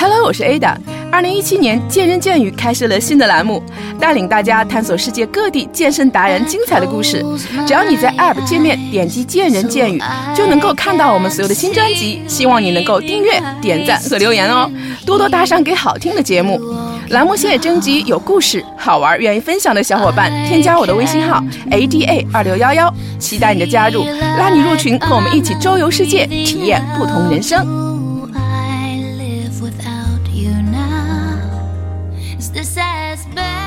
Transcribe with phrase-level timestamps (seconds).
[0.00, 0.76] Hello，我是 Ada。
[1.10, 3.60] 二零一七年，健人健语开设了新的栏目，
[3.98, 7.20] 带领大家探索世界各地健身达人精彩的故事。
[7.66, 10.00] 只要你在 App 界面点击“健人健语”，
[10.36, 12.22] 就能够看到我们所有的新专辑。
[12.28, 14.70] 希望你能够订阅、点赞和留言哦，
[15.04, 16.60] 多多打赏给好听的节目。
[17.08, 21.42] 栏目现在征集有故事、好玩、愿意分享的小伙伴，添加我的微信号
[21.72, 24.04] Ada 二六幺幺，期待你的加入，
[24.38, 27.87] 拉你入群，和我们一起周游世界，体验不同人生。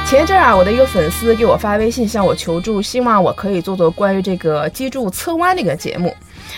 [0.06, 6.14] 前一阵啊，我的一个粉丝给我发微信向我求助，希望我可以做做关于这个脊柱侧弯的一个节目。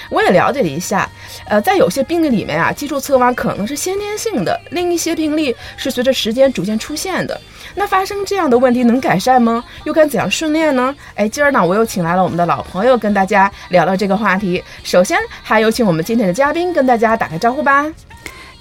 [0.09, 1.07] 我也了解了一下，
[1.45, 7.39] 呃，在有些病例里面啊，脊柱侧弯可能是先天性的，另一些病例是随着时间逐渐出现的。
[7.75, 9.63] 那发生这样的问题能改善吗？
[9.83, 10.95] 又该怎样训练呢？
[11.13, 14.63] 哎，今儿呢，我又请来了我们的老朋友跟大家聊聊这个话题。
[14.83, 17.85] 首先，还有请我们今天的嘉宾跟大家打个招呼吧。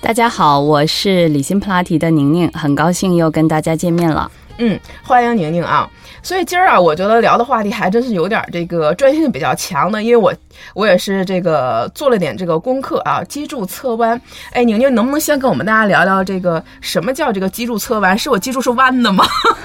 [0.03, 4.29] 大家好，我是理欣普拉提的宁宁，很高兴又跟大家见面了。
[4.59, 5.89] 嗯，欢迎宁宁啊。
[6.23, 10.33] 所以今儿啊，我觉得聊的话题还真是有点这个专业性比较强的，因为我
[10.73, 14.21] 我也是这个做了点这个功课啊，脊柱侧弯。
[14.53, 18.17] 哎，宁宁能不能先跟我们大家聊聊这个什么叫这个脊柱侧弯？
[18.17, 19.25] 是我脊柱是弯的吗？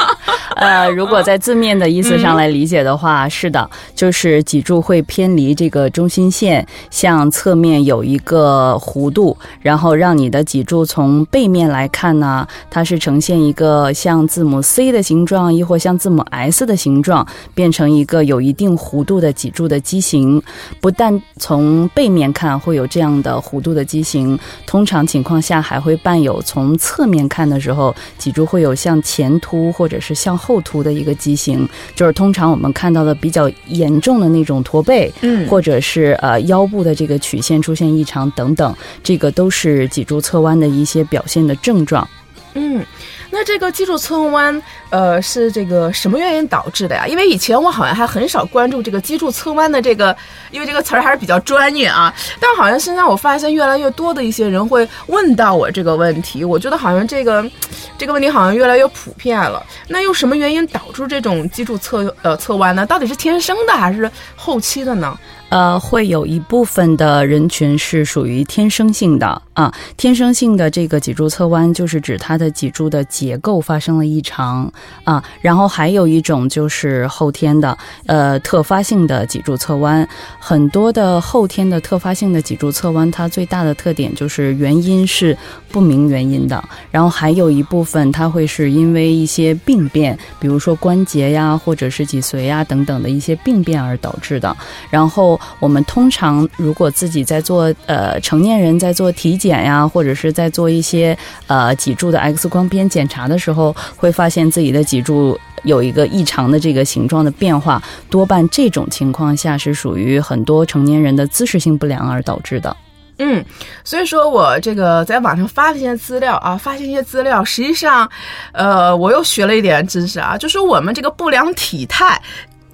[0.56, 16.48] 呃，如果在字面的意思上来理解的话，是的，就是脊柱会偏离这个中心线，向侧面有一个弧度，然后让你的脊柱从背面来看呢，它是呈现一个像字母 C 的形状，亦或像字母 S。
[16.48, 20.42] S 的形状变成一个有一定弧度的脊柱的畸形，
[20.80, 42.08] 不但从背面看会有这样的弧度的畸形，通常情况下还会伴有从侧面看的时候，脊柱会有向前凸或者是向后凸的一个畸形，就是通常我们看到的比较严重的那种驼背，嗯，或者是呃腰部的这个曲线出现异常等等，这个都是脊柱侧弯的一些表现的症状，
[42.54, 42.84] 嗯。
[43.30, 47.06] 那这个脊柱侧弯，呃，是这个什么原因导致的呀？
[47.08, 50.16] 因为以前我好像还很少关注这个脊柱侧弯的这个，
[50.52, 52.14] 因为这个词儿还是比较专业啊。
[52.40, 57.46] 但好像现在我发现越来越多的一些人会问到我这个问题，我觉得好像这个
[57.98, 59.66] 这个问题好像越来越普遍了。
[59.88, 62.86] 那又什么原因导致这种脊柱侧呃侧弯呢？
[62.86, 65.18] 到底是天生的还是后期的呢？
[65.50, 74.70] 呃，会有一部分的人群是属于天生性的啊，天生性的这个脊柱侧弯，就是指它的脊柱的结构发生了异常
[75.06, 75.24] 啊。
[75.40, 77.78] 然后还有一种就是后天的，
[78.08, 80.06] 呃，特发性的脊柱侧弯。
[80.38, 85.36] 很多的后天的特发性的脊柱侧弯，它最大的特点就是原因是
[85.72, 86.62] 不明原因的。
[86.92, 94.54] 然后还有一部分，它会是因为一些病变，比如说关节呀，或者是脊髓呀等等的一些病变而导致的。
[94.90, 95.37] 然后。
[95.60, 101.18] 我们通常如果自己在做呃成年人在做体检呀，或者是在做一些
[101.48, 112.76] 呃脊柱的 X 光片检查的时候，会发现自己的脊柱有一个异常的这个形状的变化，多半这种情况下是属于很多成年人的姿势性不良而导致的。
[113.20, 113.44] 嗯，
[113.84, 118.08] 所以说我这个在网上发了一些资料啊，发现一些资料，实际上，
[118.52, 122.22] 呃，我又学了一点知识啊，就是我们这个不良体态。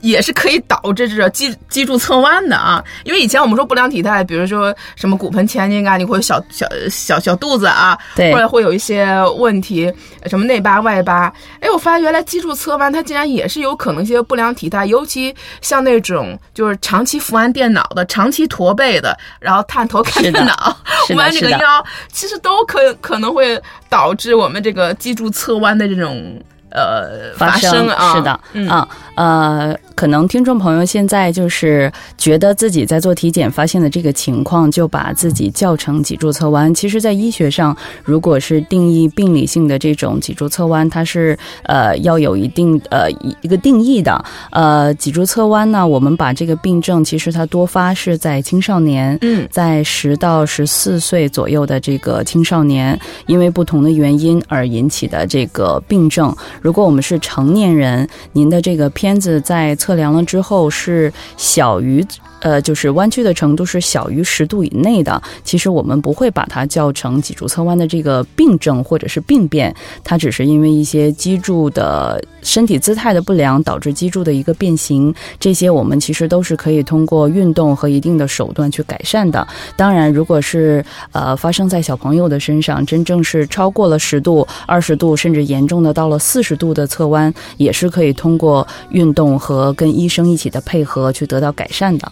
[0.03, 9.91] 也是可以导致这脊脊柱侧弯的啊，因为以前我们说不良体态，比如说什么骨盆前倾啊，你会小小小小肚子啊，对，或者会有一些问题，
[10.25, 11.33] 什么内八外八。
[11.61, 20.77] 哎，我发现原来脊柱侧弯它竟然也是有可能一些不良体态，尤其像那种就是长期伏案电脑的、长期驼背的，然后探头看电脑、
[21.15, 21.81] 弯这个腰，
[22.11, 26.37] 其实都可可能会导致我们这个脊柱侧弯的这种。
[26.75, 28.31] 呃，发生啊是的，
[28.67, 36.73] 啊，呃，可能听众朋友现在就是觉得自己在做体检发现的这个情况，就把自己叫成脊柱侧弯。
[36.73, 44.23] 其实，在医学上，如果是定义病理性的这种脊柱侧弯，它是呃要有一定呃一一个定义的。
[44.51, 56.35] 呃，脊柱侧弯呢，我们把这个病症，其实它多发是在青少年，嗯，在十到十四岁左右的这个青少年，因为不同的原因而引起的这个病症。
[56.61, 62.07] 如果我们是成年人，您的这个片子在测量了之后是小于。
[62.43, 69.73] 呃，就是弯曲的程度是小于十度以内的，其实我们不会把它叫成脊柱侧弯的这个病症或者是病变，
[70.03, 79.47] 它只是因为一些脊柱的身体姿态的不良导致脊柱的一个变形，这些我们其实都是可以通过运动和一定的手段去改善的。
[79.77, 92.11] 当然，如果是呃发生在小朋友的身上，真正是超过了十度、二十度，甚至严重的到了四十度的侧弯，也是可以通过运动和跟医生一起的配合去得到改善的。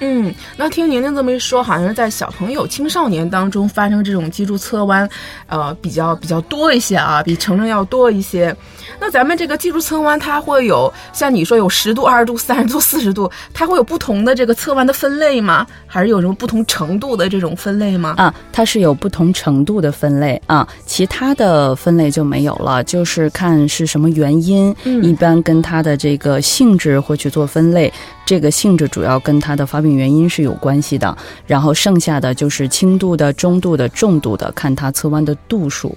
[0.00, 5.08] 嗯，那听宁宁这么一说，好像是在小朋友、青少年当中发生这种脊柱侧弯，
[5.46, 8.54] 呃，比较比较多一些啊，比成人要多一些。
[8.98, 15.66] 那咱们这个脊柱侧弯，它会有像你说有十度、二十度、三十度、四十度，它会有不同的这个侧弯的分类吗？
[15.86, 18.14] 还是有什么不同程度的这种分类吗？
[18.16, 27.92] 啊，它是有不同程度的分类啊，其他的分类就没有了，就是看是什么原因，一般跟它的这个性质会去做分类。
[28.26, 31.16] 这个性质主要跟它的发病原因是有关系的，
[31.46, 35.96] 然后剩下的就是轻度的、中度的、重度的，看它侧弯的度数。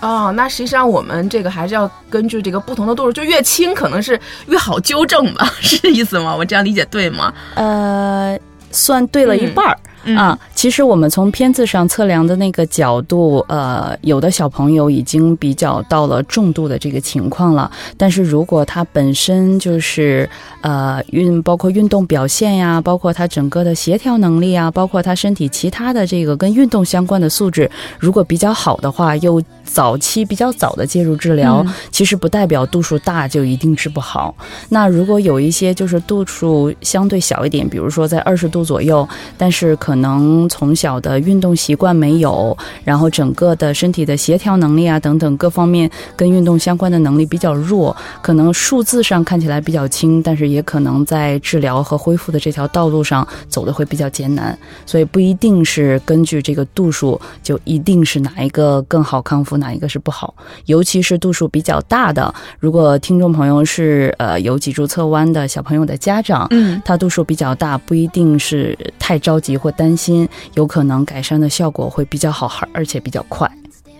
[0.00, 6.36] 哦，那实际上我们这个还是要根据这个不同的度数，就越轻可能是越好纠正吧， 是这意思吗？
[6.36, 7.32] 我这样理解对吗？
[7.54, 8.38] 呃，
[8.70, 9.78] 算对了一半儿。
[10.16, 17.70] 啊，其实我们从片子上测量的那个角度，呃，有的小朋友已经比较到了重度的这个情况了。
[17.96, 20.28] 但是如果他本身就是
[20.60, 34.34] 呃运，包括运动表现呀，包括他整个的协调能力啊，包括他身体其他的这个跟运动相关的素质，如果比较好的话，又早期比较早的介入治疗，其实不代表度数大就一定治不好。
[34.68, 39.08] 那如果有一些就是度数相对小一点，比如说在二十度左右，
[39.38, 60.34] 但是可可能从小的运动习惯没有，然后整个的身体的协调能力啊等等各方面跟运动相关的能力比较弱，可能数字上看起来比较轻，但是也可能在治疗和恢复的这条道路上走的会比较艰难，所以不一定是根据这个度数就一定是哪一个更好康复，哪一个是不好，
[60.66, 69.83] 尤其是度数比较大的，如果听众朋友是呃有脊柱侧弯的小朋友的家长，嗯，他度数比较大，不一定是太着急或担。
[69.84, 73.46] 担心有可能改善的效果会比较好，而且比较快。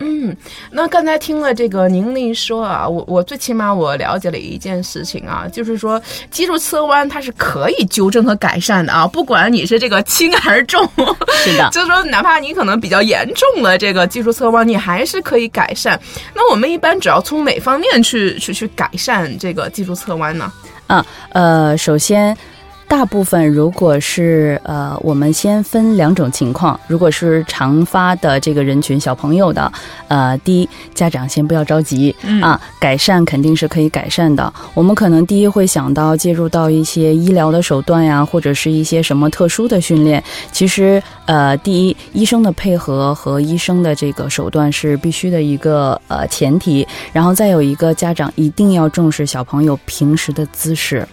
[0.01, 0.35] 嗯，
[0.71, 6.01] 那刚才听了这个宁宁说啊，我我最起码我了解了一件事情啊，就是说
[6.31, 10.89] 脊柱侧弯它是可以纠正和改善的啊，不管你是这个轻 还是重，
[11.45, 16.01] 是的，就是说哪怕你可能比较严重的这个脊柱侧弯，你还是可以改善。
[16.35, 20.51] 那我们一般主要从哪方面去去去改善这个脊柱侧弯呢？
[20.87, 22.35] 啊，呃，首先。
[22.87, 26.79] 大部分如果是呃，我们先分两种情况。
[26.87, 29.71] 如果是常发的这个人群小朋友的，
[30.07, 34.53] 呃，第一，家长先不要着急啊，改善肯定是可以改善的。
[34.75, 40.23] 我们可能第一会想到介入到一些医疗的手段呀，或者是一些什么特殊的训练。
[40.53, 46.87] 其实呃，第一，医生的配合和医生的这个手段是必须的一个呃前提。
[47.13, 51.07] 然后再有一个，家长一定要重视小朋友平时的姿势。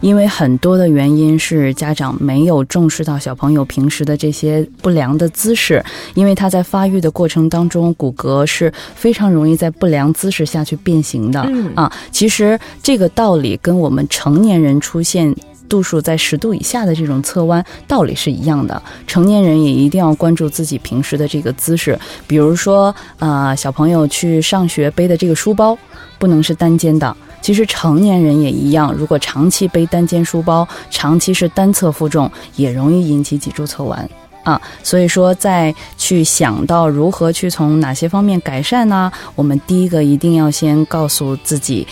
[0.00, 5.84] 因为很多的原因是家长没有重视到小朋友平时的这些不良的姿势，
[6.14, 11.40] 因为他在发育的过程当中，骨骼是非常容易在不良姿势下去变形的。
[11.48, 15.34] 嗯啊，其实这个道理跟我们成年人出现
[15.68, 18.82] 度数在十度以下的这种侧弯道理是一样的。
[19.06, 25.76] 成年人也一定要关注自己平时的这个姿势，比如说，呃，小朋友去上学背的这个书包
[26.18, 27.14] 不能是单肩的。
[27.48, 34.06] 其实成年人也一样，如果长期背单肩书包，长期是单侧负重，也容易引起脊柱侧弯
[34.44, 34.60] 啊。
[34.82, 39.10] 所以说，在去想到如何去从哪些方面改善呢？
[39.34, 41.86] 我们第一个一定要先告诉自己。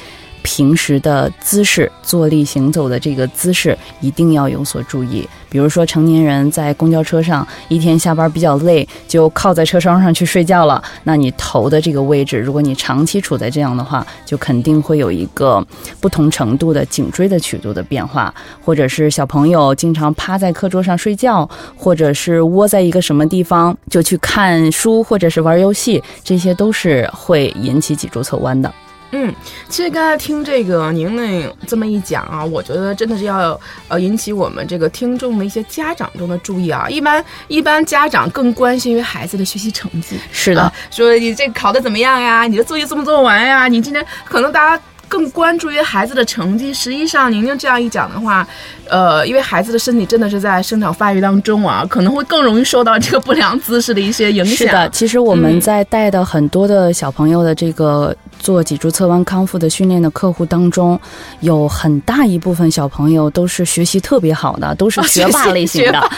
[0.46, 5.28] 平时的姿势，坐立行走的这个姿势一定要有所注意。
[5.50, 10.80] 比如说，成年人在公交车上一天下班比较累，就靠在车窗上去睡觉了。
[11.02, 15.64] 那你头的这个位置，如果你长期处在这样的话，就肯定会有一个
[16.00, 18.32] 不同程度的颈椎的曲度的变化。
[18.64, 28.72] 或者是小朋友经常趴在课桌上睡觉，或者是窝在一个什么地方就去看书或者是玩游戏，这些都是会引起脊柱侧弯的。
[29.12, 29.34] 嗯，
[29.68, 33.58] 其实刚才听这个宁宁这么一讲啊，我觉得真的是要
[33.88, 36.88] 呃引起我们这个听众的一些家长中的注意啊。
[36.88, 42.44] 一般一般家长更关心于孩子的学习成绩，是的，说你这考的怎么样呀？
[42.44, 43.68] 你的作业做没做完呀？
[43.68, 44.82] 你今天可能大家。
[45.08, 46.74] 更关注于孩子的成绩。
[46.74, 48.44] 实际上，宁宁这样一讲的话，
[48.88, 54.56] 呃，因为孩子的身体真的是在生长发育当中啊，可能会更容易受到这个不良姿势的一些影响。
[54.56, 60.98] 是的，其实我们在带的很多的小朋友的这个做脊柱侧弯康复的训练的客户当中，
[61.40, 66.10] 有很大一部分小朋友都是学习特别好的，都是学霸类型的。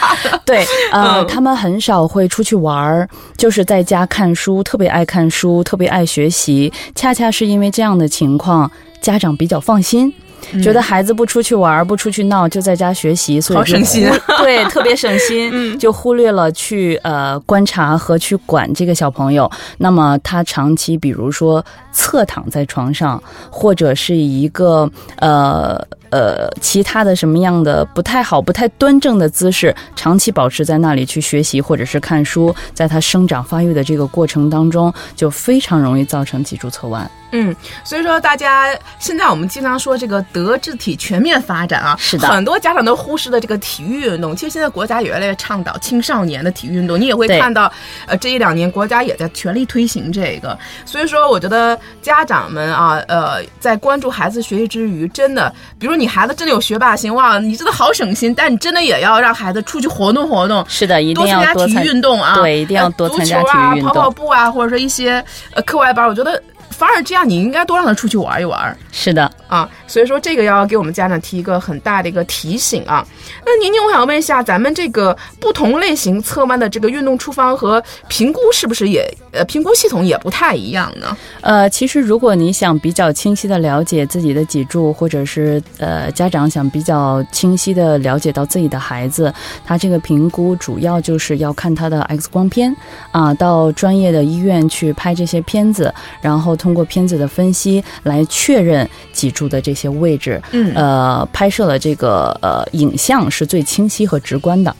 [0.45, 3.07] 对， 呃，他们很少会出去玩儿，
[3.37, 6.71] 就是在家看书，特别爱看书，特别爱学习。
[6.95, 8.69] 恰恰是因为这样的情况。
[9.01, 10.13] 家长比较放心，
[10.61, 19.49] 觉得孩子不出去玩、不出去闹，就在家学习，所以好省心， 对，特别省心， 就忽略了去呃观察和去管这个小朋友。
[19.77, 25.79] 那么他长期，比如说侧躺在床上，或者是一个呃
[26.09, 37.09] 呃其他的什么样的不太好、不太端正的姿势，长期保持在那里去学习或者是看书，在他生长发育的这个过程当中，就非常容易造成脊柱侧弯。
[37.31, 38.67] 嗯，所以说大家
[38.99, 44.35] 现在我们经常说这个德智体全面发展啊，是的很多家长都忽视了这个体育运动。
[44.35, 47.71] 其实现在国家也越来越倡导青少年的体育运动，你也会看到，
[48.07, 50.57] 呃，这一两年国家也在全力推行这个。
[50.85, 64.09] 所以说，我觉得家长们啊，呃，在关注孩子学习之余，真的，比如你孩子真的有学霸心，哇，你真的好省心，但你真的也要让孩子出去活动活动，是的，一定要多参加体育运动啊，对，一定要呃多参加体育运跑跑。
[64.09, 66.41] 步啊，或者说一些呃课外班，我觉得
[66.79, 69.69] 反而这样，你应该多让他出去玩一玩是的，啊。
[69.85, 73.05] 所以说这个要给我们家长提一个很大的一个提醒啊。
[73.45, 81.17] 那宁宁，我想问一下，咱们这个不同类型侧弯的这个运动处方和评估是不是也呃评估系统也不太一样呢？
[81.41, 89.33] 呃，其实如果你想比较清晰的了解自己的脊柱，或者是呃家长想比较清晰的了解到自己的孩子，
[89.65, 92.73] 他这个评估主要就是要看他的 X 光片
[93.11, 104.75] 啊，到专业的医院去拍这些片子，然后通过片子的分析来确认脊柱的这些位置，嗯呃，拍摄了这个呃影像是最清晰和直观的。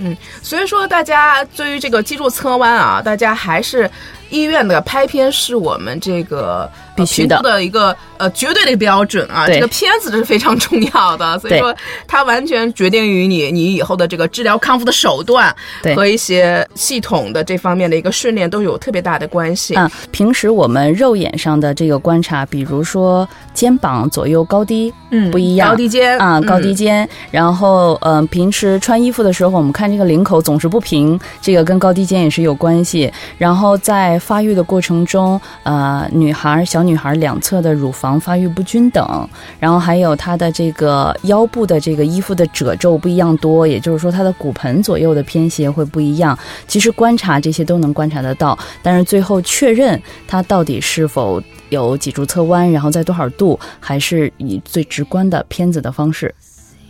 [0.00, 3.90] 嗯所以说大家对于这个脊柱侧弯啊，大家还是
[4.30, 6.70] 医院的拍片是我们这个。
[6.98, 11.74] 必须的一个呃绝对的标准啊，这个片子是非常重要的，所以说
[12.06, 19.74] 它完全决定于你你以后的这个治疗康复的手段对和一些系统的这方面的一个训练都有特别大的关系。
[19.76, 27.08] 嗯，平时我们肉眼上的这个观察，比如说肩膀左右高低，嗯不一样高低肩啊，高低嗯肩。
[27.30, 33.10] 然后，嗯、平时穿衣服的时候，我们看这个领口总是不平，这个跟高低肩也是有关系。
[33.36, 39.28] 然后在发育的过程中，呃，女孩小女孩两侧的乳房发育不均等，
[39.60, 46.36] 然后还有她的这个腰部的这个衣服的褶皱不一样多，也就是说她的骨盆左右的偏斜会不一样。
[46.66, 56.34] 其实观察这些都能观察得到，但是最后确认她到底是否有脊柱侧弯，然后在多少度，还是以最直观的片子的方式。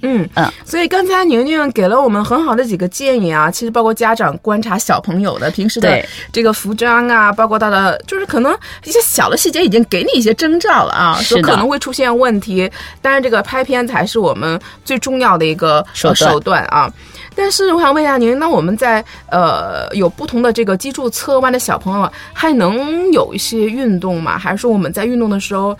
[0.02, 6.02] 嗯嗯，所以刚才宁宁给了我们很好的几个建议啊，其实包括家长观察小朋友的平时的
[6.32, 12.70] 这个服装啊，包括他的就是可能一些小的细节已经给你一些征兆了啊，是的说可能会出现问题，
[13.02, 16.92] 但是这个拍片才是我们最重要的一个手段呃手段啊。
[17.34, 24.36] 但是我想问一下您，那我们在呃有不同的这个脊柱侧弯的小朋友，还能有一些运动吗？
[24.36, 25.76] 还是说我们在运动的时候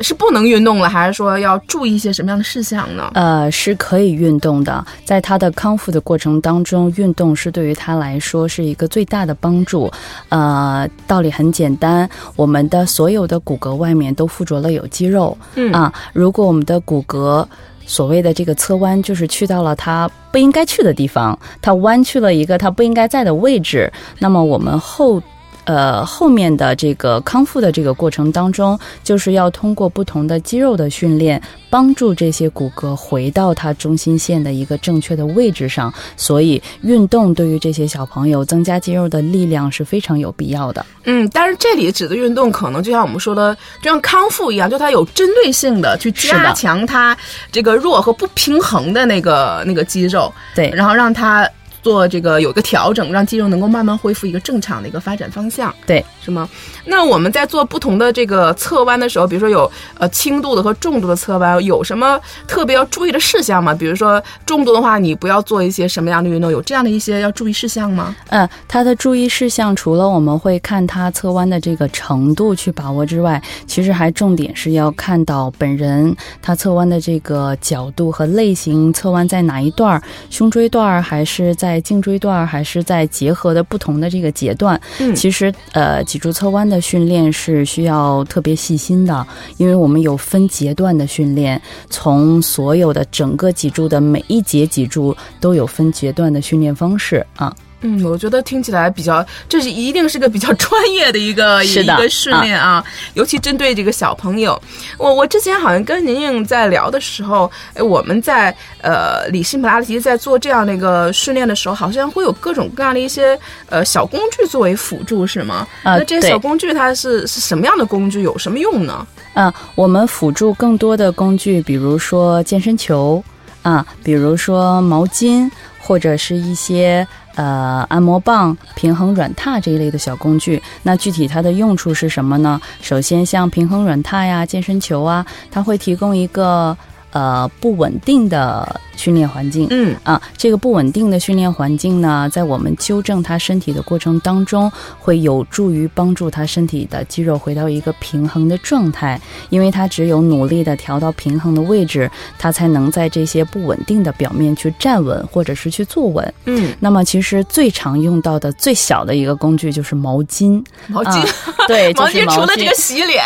[0.00, 3.12] 是不能运动了，还是说要注意一些什么样的事项呢？
[3.14, 9.88] 呃，是可以运动的，在他的康复的过程当中，运动是对于他来说是一个最大的帮助。
[10.30, 17.46] 呃，道理很简单，我们的所有的骨骼外面都附着了有肌肉，嗯啊，如果我们的骨骼
[17.86, 25.22] 所谓的这个侧弯，就是去到了它不应该去的地方，它弯去了一个它不应该在的位置，那么我们后。
[25.64, 31.40] 呃，后面的这个康复的这个过程当中，就是要通过不同的肌肉的训练，
[31.70, 35.92] 帮助这些骨骼回到它中心线的一个正确的位置上。
[36.16, 40.84] 所以，运动对于这些小朋友增加肌肉的力量是非常有必要的。
[41.04, 47.16] 嗯，但是这里指的运动，可能就像我们说的，就像康复一样，就它有针对性的去加强它
[47.50, 51.48] 这个弱和不平衡的那个那个肌肉，对，然后让它
[51.84, 56.48] 做这个有一个调整，让肌肉能够慢慢恢复一个正常的一个发展方向，对，是吗？
[56.86, 63.74] 那我们在做不同的这个侧弯的时候，比如说有呃轻度的和重度的侧弯，有什么特别要注意的事项吗？
[63.74, 66.50] 比如说重度的话，你不要做一些什么样的运动？
[66.50, 68.14] 有这样的一些要注意事项吗？
[68.28, 84.80] 嗯，它的注意事项除了我们会看它侧弯的这个程度去把握之外，其实还重点是要看到本人他侧弯的这个角度和类型，侧弯在哪一段儿，胸椎段儿还是在颈椎段儿，还是在结合的不同的这个阶段。
[84.98, 89.26] 嗯其实呃，脊柱侧弯的训练是需要特别细心的，
[89.56, 97.54] 因为我们有分阶段的训练，从所有的整个脊柱的每一节脊柱都有分阶段的训练方式啊。
[97.84, 104.60] 嗯，我觉得听起来比较，这是一定是个比较 专业的一个一个训练啊，尤其针对这个小朋友。
[104.96, 113.38] 我我之前好像跟宁宁在聊的时候，哎，我们在呃里辛普拉提在做这样的一个训练的时候，好像会有各种各样的一些
[113.68, 115.68] 呃小工具作为辅助，是吗？
[115.82, 119.06] 啊那这些小工具它是是什么样的工具，有什么用呢？
[119.34, 123.22] 啊，我们辅助更多的工具，比如说健身球
[123.62, 130.62] 啊，比如说毛巾，或者是一些呃按摩棒、平衡软榻这一类的小工具。
[130.82, 132.60] 那具体它的用处是什么呢？
[132.80, 136.76] 首先，像平衡软榻呀、健身球啊，它会提供一个。
[137.14, 139.66] 呃不稳定的训练环境。
[139.70, 149.18] 嗯啊，这个不稳定的训练环境呢，在我们纠正他身体的过程当中，会有助于帮助他身体的肌肉回到一个平衡的状态。
[149.48, 156.34] 因为他只有努力的调到平衡的位置，他才能在这些不稳定的表面去站稳，或者是去坐稳。
[156.46, 160.62] 嗯，那么，其实最常用到的最小的一个工具就是毛巾。
[160.88, 161.26] 毛巾，啊、
[161.68, 163.24] 对，毛就是毛巾除了这个洗脸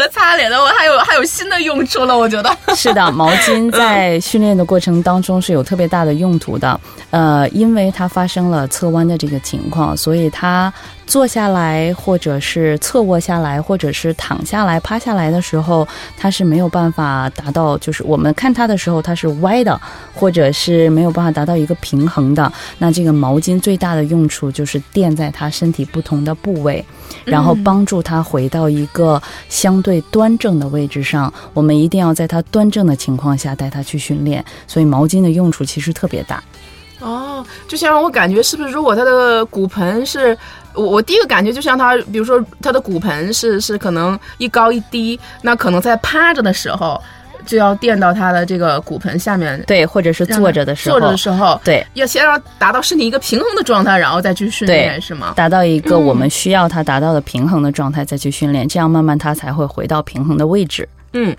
[0.00, 2.16] 和擦脸的，我还有还有新的用处了。
[2.16, 6.80] 我觉得 是的，毛巾在训练的过程当中是有特别大的用途的。
[7.10, 10.72] 呃，因为它发生了侧弯的这个情况，所以它
[11.10, 15.86] 坐下来，或者是侧卧下来，或者是躺下来、趴下来的时候，
[16.16, 19.78] 它是没有办法达到，就是我们看它的时候它是歪的，
[20.14, 22.50] 或者是没有办法达到一个平衡的。
[22.78, 26.84] 那这个毛巾最大的用处就是垫在它身体不同的部位，
[27.24, 31.34] 然后帮助它回到一个相对端正的位置上。
[31.54, 36.40] 我们一定要在它端正的情况下带它去训练，所以毛巾的用处其实特别大。
[37.00, 40.36] 哦，就像我感觉是不是，如果它的骨盆是，
[40.74, 47.00] 我我第一个感觉就像他，比如说他的骨盆是是可能一高一低，那可能在趴着的时候
[47.44, 55.32] 就要垫到他的这个骨盆下面，对，或者是坐着的时候，坐着的时候，对，要先要达到身体一个平衡的状态，然后再去训练，是吗？
[55.36, 60.88] 达到一个我们需要他达到的平衡的状态再去训练，这样慢慢他才会回到平衡的位置。
[61.12, 61.36] 嗯，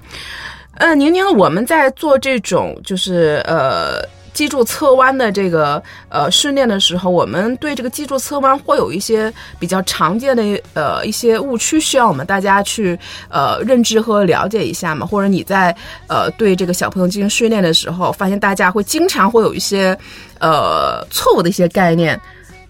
[0.73, 4.03] 呃，宁宁，我们在做这种就是呃。
[4.33, 12.97] 脊柱侧弯的这个呃训练的时候，我们对这个脊柱侧弯会有一些比较常见的呃一些误区，需要我们大家去
[13.29, 15.05] 呃认知和了解一下嘛。
[15.05, 15.75] 或者你在
[16.07, 19.97] 呃对这个小朋友进行训练的时候，发现大家会经常会有一些
[20.39, 22.19] 呃错误的一些概念。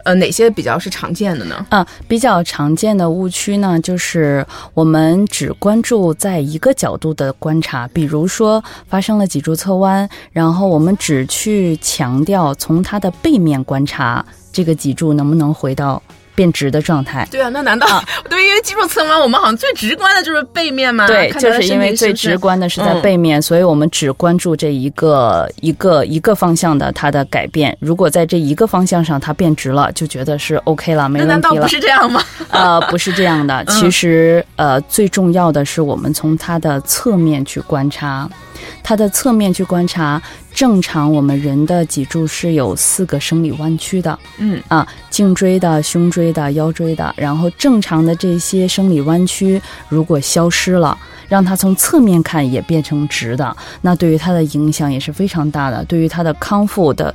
[0.03, 1.65] 呃，哪些比较是常见的呢？
[1.69, 16.01] 啊，比较常见的误区呢，就是我们只关注在一个角度的观察，比如说发生了脊柱侧弯，然后我们只去强调从它的背面观察这个脊柱能不能回到。
[16.35, 18.45] 变直的状态，对啊，那难道、啊、 对？
[18.45, 21.07] 因为脊柱侧弯，我们好像最直观的就是背面嘛。
[21.07, 27.75] 对，就是因为最直观的是在背面，嗯、所以我们只关注这一个一个一个方向的它的改变。
[27.79, 31.33] 如果在这一个方向上它变直了，就觉得是 OK 了，没问题了。
[31.33, 32.23] 难道不是这样吗？
[32.49, 33.63] 呃，不是这样的。
[33.65, 38.29] 其实，呃，最重要的是我们从它的侧面去观察。
[38.83, 40.21] 它的侧面去观察，
[40.53, 57.13] 正常我们人的脊柱是有四个生理弯曲的，嗯啊，颈椎的、胸椎的、腰椎的，然后正常的这些生理弯曲如果消失了，让它从侧面看也变成直的，那对于它的影响也是非常大的，对于它的康复的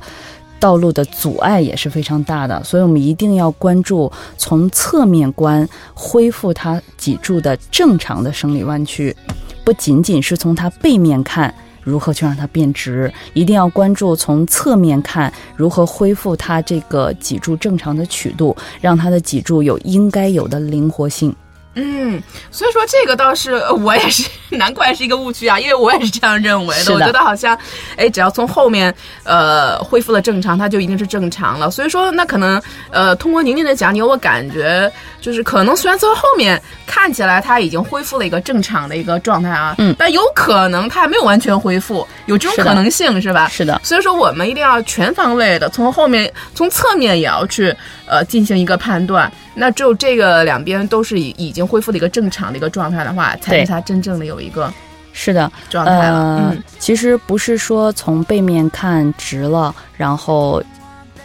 [0.59, 9.15] 道路的阻碍也是非常大的，所以我们一定要关注从侧面观恢复它脊柱的正常的生理弯曲。
[9.63, 11.53] 不仅仅是从它背面看
[11.87, 21.33] 如何去让它变直，一定要关注从侧面看如何恢复它这个脊柱正常的曲度，让它的脊柱有应该有的灵活性。
[21.79, 23.53] 嗯，所以说这个倒是
[23.85, 26.85] 我也是， 难怪是一个误区啊，因为我也是这样认为的。
[26.85, 27.55] 的我觉得好像，
[27.95, 31.69] 哎，只要从后面呃恢复了正常，它就一定是正常了。
[31.69, 32.59] 所以说，那可能
[32.89, 43.47] 呃通过宁宁的讲解，我感觉就是可能虽然从后面看起来它已经恢复了一个正常的一个状态啊，嗯，但有可能它还没有完全恢复，有这种可能性是吧？
[43.49, 43.79] 是的。
[43.83, 47.71] 所以说我们一定要全方位的从后面从侧面也要去
[48.07, 49.31] 呃进行一个判断。
[49.59, 54.71] 那只有这个两边都是已已经恢复了一个正常的一个状态的话，才是它真正的有一个
[55.13, 56.37] 是的状态了。
[56.37, 60.63] 呃、嗯，其实不是说从背面看直了，然后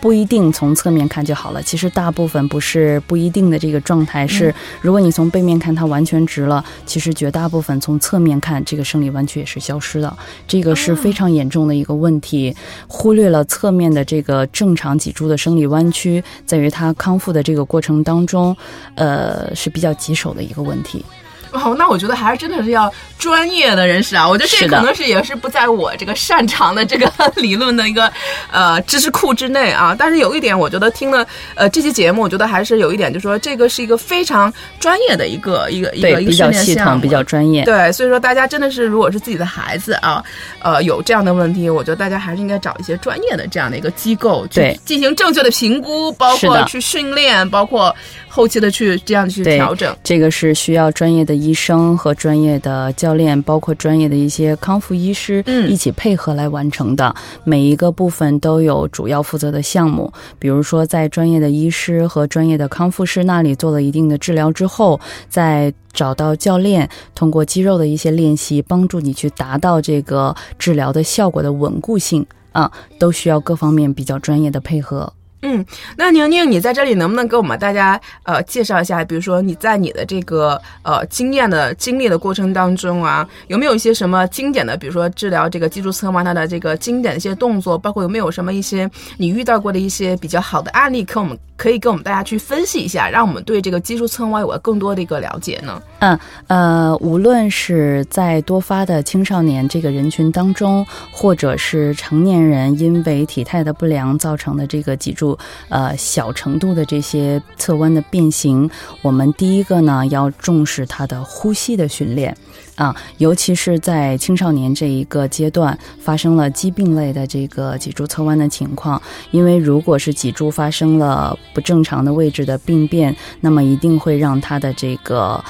[0.03, 1.63] 不一定从侧面看就好了。
[1.63, 10.13] 其实大部分不是不一定的这个状态是，嗯、如果你从背面看它完全直了，其实绝大部分从侧面看这个生理弯曲也是消失的。
[10.49, 12.55] 这个是非常严重的一个问题，哦、
[12.89, 18.57] 忽略了侧面的这个正常脊柱的生理弯曲，在于它康复的这个过程当中，
[18.97, 21.05] 呃是比较棘手的一个问题。
[21.65, 24.29] 哦，那我觉得还是真的是要专业的人士啊！
[24.29, 28.11] 我觉得这可能是也是不在我这个擅长的这个 理论的一个
[28.51, 29.95] 呃知识库之内啊。
[29.99, 37.65] 但是有一点，我觉得听了呃这期节目，我觉得还是有一点，就是说这个是一个非常专业的一个一个一个一个比较系统、比较专业。
[37.65, 40.25] 对，所以说大家真的是，如果是自己的孩子啊，
[40.61, 47.95] 呃有这样的问题，我觉得大家还是应该找一些专业的这样的一个机构去进行正确的评估，包括去训练，包括
[48.33, 49.95] 后期的去这样去调整。
[50.03, 51.43] 这个是需要专业的。
[51.43, 57.13] 医生和专业的教练，包括专业的一些康复医师，嗯一起配合来完成的。
[57.43, 75.13] 每一个部分都有主要负责的项目，比如说在专业的医师和专业的康复师那里做了一定的治疗之后，再找到教练，通过肌肉的一些练习，帮助你去达到这个治疗的效果的稳固性啊，都需要各方面比较专业的配合。
[75.43, 75.65] 嗯，
[75.97, 79.05] 那宁宁，你在这里能不能给我们大家呃介绍一下？
[79.05, 95.83] 比如说你在你的这个呃经验的经历的过程当中啊，有没有一些什么经典的，比如说治疗这个脊柱侧弯它的这个经典的一些动作，包括有没有什么一些你遇到过的一些比较好的案例，可我们可以跟我们大家去分析一下，让我们对这个脊柱侧弯有个更多的一个了解呢？
[95.99, 105.32] 嗯，呃，无论是在多发的青少年这个人群当中，或者是成年人因为体态的不良造成的这个脊柱
[105.69, 108.69] 呃小程度的这些侧弯的变形，
[109.03, 112.37] 我们第一个呢要重视他的呼吸的训练。
[112.75, 125.45] 啊，尤其是在青少年这一个阶段，发生了疾病类的这个脊柱侧弯的情况，因为如果是脊柱发生了不正常的位置的病变，那么一定会让他的这个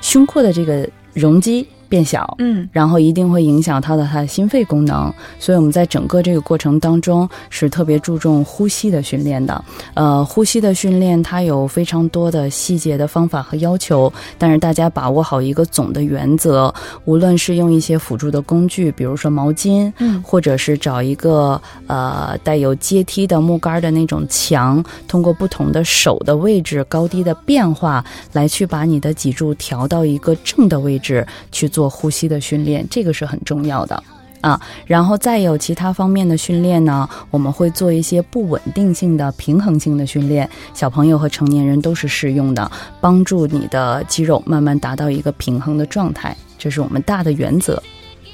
[0.00, 2.66] 胸廓的这个容积变小，嗯。
[2.72, 9.62] 然后一定会影响他的他的心肺功能，所以我们在整个这个过程当中是特别注重呼吸的训练的。
[9.92, 16.72] 呃，呼吸的训练它有非常多的细节的方法和要求，但是大家把握好一个总的原则，
[17.04, 20.22] 无论是用一些辅助的工具，比如说毛巾，嗯。
[20.22, 28.02] 或者是找一个呃带有阶梯的木杆的那种墙，通过不同的手的位置高低的变化，
[28.32, 34.00] 来去把你的脊柱调到一个正的位置去做做呼吸的训练，这个是很重要的。
[34.40, 47.82] 啊，然后再有其他方面的训练呢，我们会做一些不稳定性的、平衡性的训练，小朋友和成年人都是适用的，帮助你的肌肉慢慢达到一个平衡的状态，这是我们大的原则。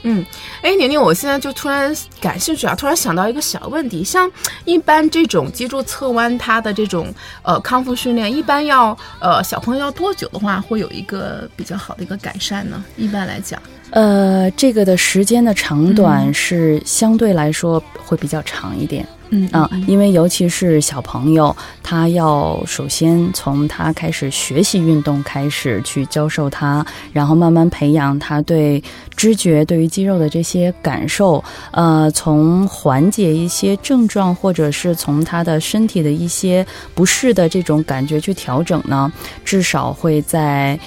[0.02, 0.24] 嗯，
[0.62, 4.30] 哎，宁宁，我现在就突然感兴趣啊，突然想到一个小问题，像
[4.64, 12.84] 一般这种脊柱侧弯，它的这种呃康复训练，一般要呃小朋友要多久的话，会有一个比较好的一个改善呢？
[12.96, 19.04] 一般来讲，呃，这个的时间的长短是相对来说会比较长一点。
[19.04, 19.17] 嗯
[19.52, 28.82] 啊，因为尤其是小朋友，他要首先从他开始学习运动开始去教授他，然后慢慢培养他对
[29.16, 39.12] 知觉、对于肌肉的这些感受，呃，从缓解一些症状，或者是从他的身体的一些不适的这种感觉去调整呢，
[39.44, 40.78] 至少会在。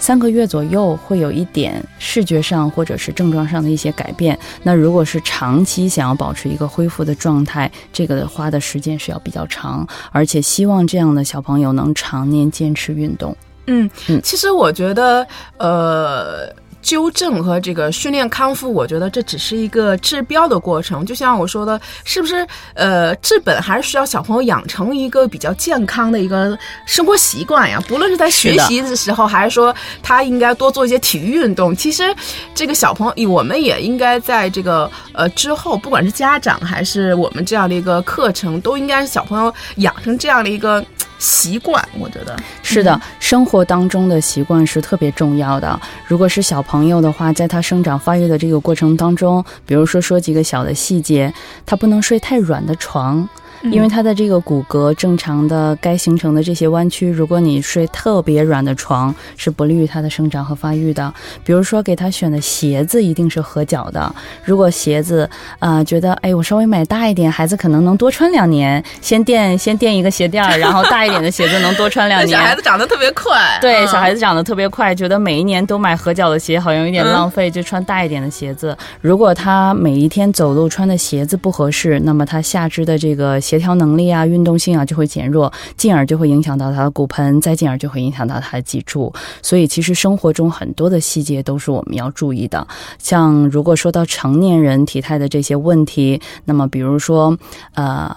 [0.00, 4.36] 三个月左右会有一点视觉上或者是症状上的一些改变。
[4.64, 13.36] 那如果是长期想要保持一个恢复的状态，这个花的时间是要比较长，而且希望这样的小朋友能常年坚持运动。
[13.66, 15.24] 嗯嗯其实我觉得
[15.58, 16.52] 呃。
[16.80, 20.60] 纠正和这个训练康复，我觉得这只是一个治标的。
[20.60, 21.04] 过程。
[21.04, 22.46] 就像我说的，是不是？
[22.74, 26.20] 呃，治本还是需要小朋友养成一个比较健康的。
[26.20, 27.82] 一个生活习惯呀。
[27.88, 28.94] 不论是在学习的。
[28.94, 31.74] 时候，还是说他应该多做一些体育运动。
[31.74, 32.14] 其实，
[32.54, 37.74] 这个小朋友，我们也应该在这个呃之后，不管是家长还是我们这样的。
[37.74, 40.50] 一个课程，都应该是小朋友养成这样的。
[40.50, 40.84] 一个
[41.20, 41.80] 习惯。
[41.96, 45.80] 我觉得是的，生活当中的习惯是特别重要的。
[46.04, 51.32] 如果是小朋友的话，在他生长发育的这个过程当中，比如说说几个小的细节，
[51.64, 53.28] 他不能睡太软的床。
[53.64, 61.12] 因为他的这个骨骼正常的该形成的这些弯曲，如果你睡特别软的床，是不利于他的生长和发育的。
[61.44, 72.44] 比如说给他选的鞋子一定是合脚的，如果鞋子啊、呃觉得哎我稍微买大一点，孩子可能能多穿两年，先垫先垫一个鞋垫儿，然后大一点的鞋子能多穿两年 小。
[72.44, 78.76] 孩子长得特别快， 对，嗯小孩子长得特别快，觉得每一年都买合脚的鞋好像有点浪费，就穿大一点的鞋子。
[79.00, 89.12] 如果他每一天走路穿的鞋子不合适，那么他下肢的这个协调能力啊、运动性啊就会减弱，进而就会影响到他的骨盆，再进而就会影响到他的脊柱。
[89.42, 92.64] 所以，其实生活中很多的细节都是我们要注意的。
[92.98, 97.36] 像如果说到成年人体态的这些问题，那么比如说，
[97.74, 98.14] 呃，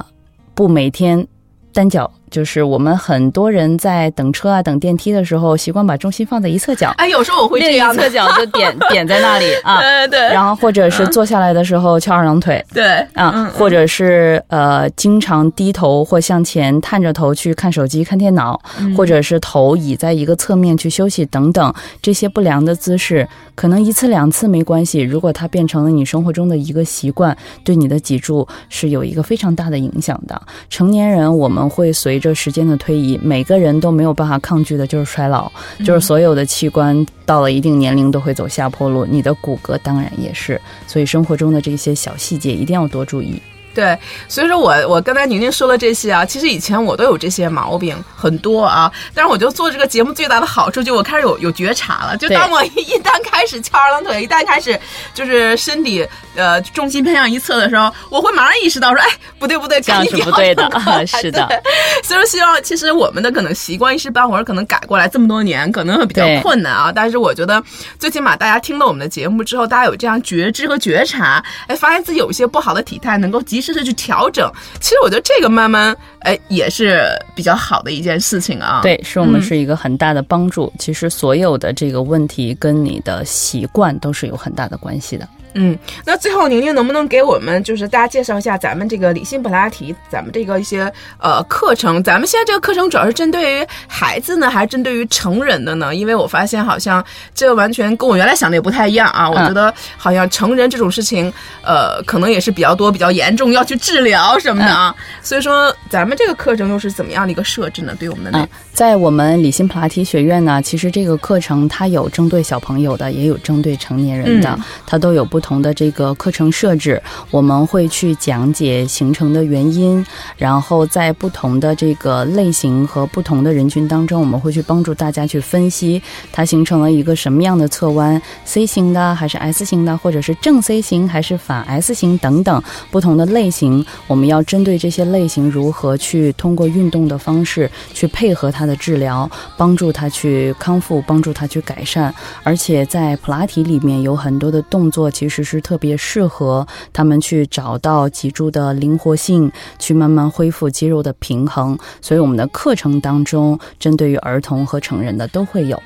[0.54, 1.28] 不每天
[1.74, 2.12] 单脚。
[2.34, 9.80] 就是我们很多人在等车啊、等电梯的时候，习惯把重心放在一侧脚，哎，有时候我会这样一侧，脚就点 点在那里啊。
[9.80, 10.20] 对对。
[10.20, 12.84] 然后或者是坐下来的时候翘二郎腿对。
[13.14, 18.96] 啊，嗯或者是呃经常低头或向前探着头去看手机、看电脑，嗯。
[18.96, 30.42] 或者是头倚在一个侧面去休息等等，这些不良的姿势，可能一次两次没关系，如果它变成了你生活中的一个习惯，对你的脊柱是有一个非常大的影响的。
[30.70, 35.52] 成年人我们会随着时间的推移，每个人都没有办法抗拒的，就是衰老，
[35.84, 40.60] 就是所有的器官到了一定年龄都会走下坡路，你的骨骼当然也是。
[40.88, 43.42] 所以生活中的这些小细节一定要多注意。
[43.74, 54.80] 对，所以说我我刚才宁宁说了这些啊，其实以前我都有这些毛病很多啊，但是我就做这个节目最大的好处就我开始有有觉察了，就当我一一旦开始翘二郎腿，一旦开始
[55.14, 59.08] 就是身体呃重心偏向一侧的时候，我会马上意识到说，哎，
[59.40, 60.70] 不对不对，这样是不对的，
[61.08, 61.48] 是的。
[62.04, 67.62] 所以说希望其实我们的可能习惯一时半会儿可能改过来这么多年可能会比较困难啊，但是我觉得
[67.98, 78.82] 最起码大家听了我们的节目之后，大家有这样觉知和觉察，哎，发现自己有一些不好的体态，能够及试着去调整，其实我觉得这个慢慢哎也是比较好的一件事情啊。
[78.84, 80.72] 对，是我们是一个很大的帮助。
[80.78, 85.26] 其实所有的这个问题跟你的习惯都是有很大的关系的。
[85.56, 92.04] 嗯，那最后宁宁能不能给我们就是大家介绍一下咱们这个理性普拉提，咱们这个一些呃课程？
[92.04, 95.94] 咱们现在这个课程主要是针对于孩子呢，还是针对于成人的呢？
[95.94, 97.04] 因为我发现好像
[97.36, 99.30] 这完全跟我原来想的也不太一样啊。
[99.30, 104.96] 我觉得好像成人这种事情，呃，可能也是比较多、比较严重，要去治疗什么的啊。
[105.22, 107.96] 所以说，咱们这个课程又是怎么样的一个设置呢？
[108.00, 115.43] 对我们的，在我们理性普拉提学院呢，其实这个课程它有针对小朋友的，也有针对成年人的，它都有不。
[115.44, 120.04] 同的这个课程设置，我们会去讲解形成的原因，
[120.38, 126.02] 然后在不同的这个类型和不同的人群当中，我们会去帮助大家去分析
[126.32, 142.16] 它形成了一个什么样的侧弯，C 型的还是 S 型的，或者是正 C 型还是反 S 型等等不同的类型，我们要针对这些类型如何去通过运动的方式去配合它的治疗，帮助它去康复，帮助它去改善。
[142.44, 145.33] 而且在普拉提里面有很多的动作，其实。
[145.34, 151.76] 实是特别适合他们去找到脊柱的灵活性，去慢慢恢复肌肉的平衡。
[152.02, 155.82] 所以我们的课程当中，针对于儿童和成人的都会有。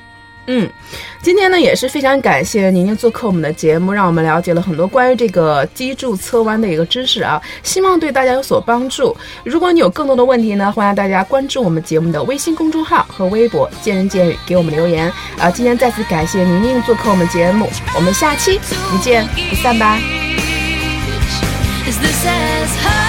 [0.50, 0.66] 嗯，
[1.20, 9.14] 今天呢也是非常感谢宁宁做客我们的节目，让我们了解了很多关于这个脊柱侧弯的一个知识啊，希望对大家有所帮助。
[9.44, 15.50] 如果你有更多的问题呢，欢迎大家关注我们节目的微信公众号和微博“见人见语”，给我们留言啊。
[15.50, 18.58] 今天再次感谢宁宁做客我们节目，我们下期
[18.90, 20.00] 不见不散吧。
[21.86, 23.07] Is this